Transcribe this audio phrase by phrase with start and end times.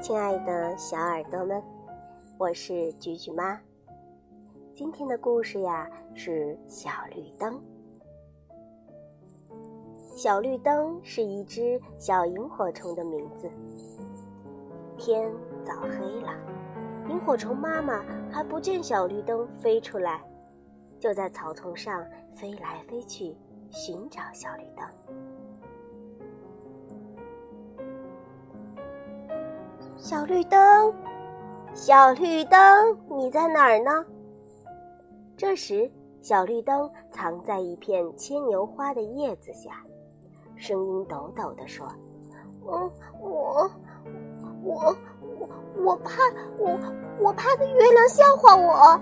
[0.00, 1.62] 亲爱的小耳朵们，
[2.38, 3.60] 我是菊菊妈。
[4.74, 7.60] 今天的故事呀是小绿灯。
[10.16, 13.50] 小绿灯是一只小萤火虫的名字。
[14.96, 15.30] 天
[15.62, 16.32] 早黑了，
[17.10, 20.24] 萤火虫妈妈还不见小绿灯飞出来，
[20.98, 22.02] 就在草丛上
[22.34, 23.36] 飞来飞去
[23.68, 25.29] 寻找小绿灯。
[30.02, 30.94] 小绿灯，
[31.74, 34.02] 小绿灯，你在哪儿呢？
[35.36, 35.90] 这时，
[36.22, 39.84] 小绿灯藏在一片牵牛花的叶子下，
[40.56, 41.86] 声音抖抖地说
[42.66, 43.70] ：“嗯，我，
[44.62, 44.96] 我，
[45.38, 46.12] 我，我怕，
[46.58, 46.78] 我，
[47.20, 48.98] 我怕的月亮笑话我。”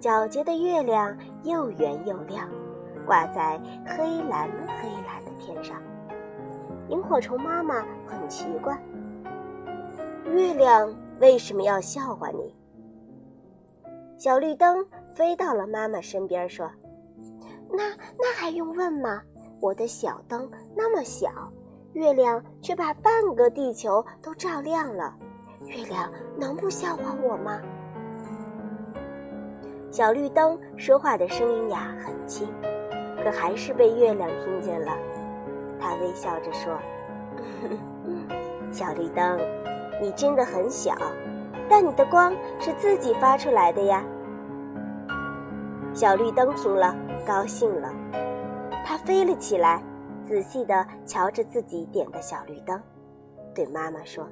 [0.00, 2.48] 皎洁的月亮又圆又亮，
[3.06, 5.76] 挂在黑蓝黑蓝的天上。
[6.88, 8.82] 萤火虫妈妈很奇怪。
[10.32, 12.54] 月亮为什么要笑话你？
[14.16, 16.70] 小绿灯飞到了妈妈身边，说
[17.70, 19.22] ：“那那还用问吗？
[19.60, 21.28] 我的小灯那么小，
[21.92, 25.14] 月亮却把半个地球都照亮了。
[25.66, 27.60] 月亮能不笑话我吗？”
[29.90, 32.48] 小绿灯说话的声音呀很轻，
[33.22, 34.96] 可还是被月亮听见了。
[35.78, 36.76] 他微笑着说
[38.72, 39.38] ：“小绿灯。”
[40.04, 40.94] 你真的很小，
[41.66, 44.04] 但你的光是自己发出来的呀。
[45.94, 46.94] 小绿灯听了，
[47.26, 47.90] 高兴了，
[48.84, 49.82] 它飞了起来，
[50.28, 52.78] 仔细地瞧着自己点的小绿灯，
[53.54, 54.28] 对妈妈说：“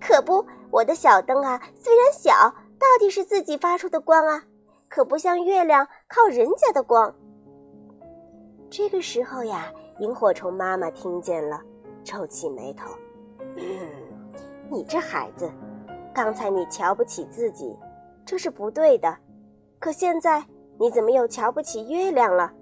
[0.00, 2.32] 可不，我的小灯啊，虽然小，
[2.78, 4.42] 到底是自己发出的光啊，
[4.88, 7.14] 可不像月亮靠人家的光。”
[8.70, 11.60] 这个时候呀，萤火虫妈妈听见了，
[12.02, 12.88] 皱起眉头。
[14.70, 15.50] 你这孩子，
[16.14, 17.76] 刚才你瞧不起自己，
[18.24, 19.16] 这是不对的。
[19.80, 20.44] 可现在
[20.78, 22.52] 你怎么又瞧不起月亮了？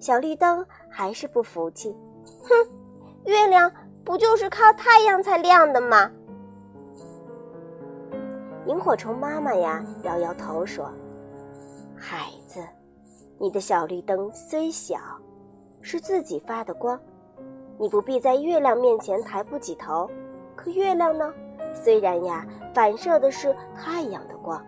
[0.00, 1.96] 小绿灯还是不服气，
[2.42, 2.50] 哼，
[3.24, 3.70] 月亮
[4.04, 6.10] 不就是靠太阳才亮的吗？
[8.66, 10.90] 萤火虫妈妈呀，摇摇头说
[11.96, 12.60] ：“孩子，
[13.38, 14.98] 你的小绿灯虽小，
[15.80, 17.00] 是自己发的光，
[17.78, 20.10] 你不必在月亮面前抬不起头。”
[20.56, 21.32] 可月亮呢？
[21.74, 22.44] 虽然呀，
[22.74, 24.64] 反射的是太阳的光，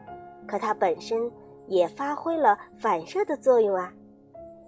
[0.46, 1.30] 可它本身
[1.66, 3.92] 也发挥了反射的作用啊。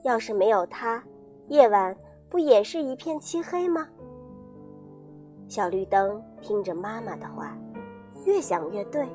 [0.03, 1.03] 要是没有它，
[1.49, 1.95] 夜晚
[2.31, 3.87] 不也是一片漆黑吗？
[5.47, 7.55] 小绿灯听着妈妈的话，
[8.25, 9.07] 越想越对，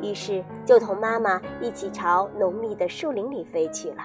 [0.00, 4.02] 于是就同妈妈一起朝浓密的树林里飞去了。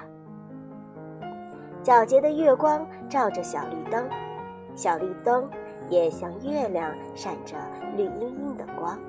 [1.83, 4.09] 皎洁的月光照着小绿灯，
[4.75, 5.47] 小绿灯。
[5.93, 7.55] 也像月亮闪着
[7.95, 8.99] 绿茵茵的光。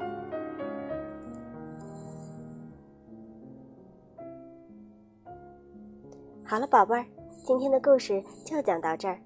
[6.45, 7.07] 好了，宝贝儿，
[7.47, 9.19] 今天的故事就讲到这儿。